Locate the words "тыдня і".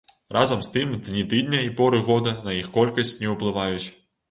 1.35-1.69